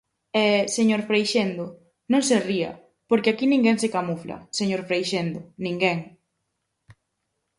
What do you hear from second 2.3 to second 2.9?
ría,